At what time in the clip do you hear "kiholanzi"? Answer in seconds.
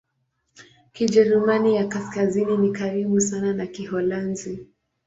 3.67-4.67